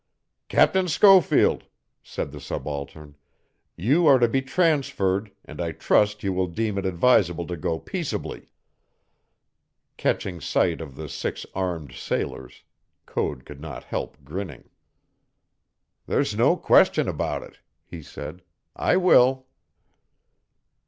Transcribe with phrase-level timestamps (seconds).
[0.47, 1.65] "Captain Schofield,"
[2.01, 3.15] said the subaltern,
[3.75, 7.77] "you are to be transferred, and I trust you will deem it advisable to go
[7.77, 8.49] peaceably."
[9.97, 12.63] Catching sight of the six armed sailors,
[13.05, 14.71] Code could not help grinning.
[16.07, 18.41] "There's no question about it," he said;
[18.75, 19.45] "I will."